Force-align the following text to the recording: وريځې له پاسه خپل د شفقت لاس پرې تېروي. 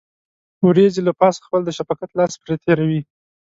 وريځې 0.67 1.01
له 1.07 1.13
پاسه 1.19 1.39
خپل 1.45 1.61
د 1.65 1.69
شفقت 1.77 2.09
لاس 2.19 2.33
پرې 2.41 2.55
تېروي. 2.63 3.01